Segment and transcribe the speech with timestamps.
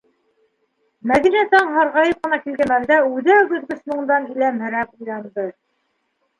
[1.11, 5.49] Мәҙинә таң һарғайып ҡына килгән мәлдә үҙәк өҙгөс моңдан иләмһерәп уянды.